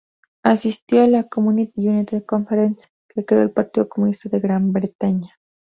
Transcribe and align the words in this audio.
Asistió 0.41 1.03
a 1.03 1.07
la 1.07 1.25
Communist 1.27 1.77
Unity 1.77 2.23
Conference 2.25 2.87
que 3.07 3.23
creó 3.23 3.43
el 3.43 3.51
Partido 3.51 3.87
Comunista 3.87 4.29
de 4.29 4.39
Gran 4.39 4.73
Bretaña. 4.73 5.37